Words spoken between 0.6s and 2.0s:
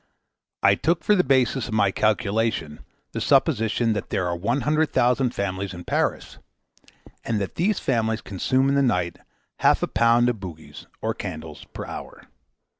I took for the basis of my